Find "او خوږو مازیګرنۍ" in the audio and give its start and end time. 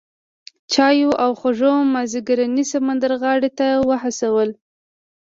1.23-2.63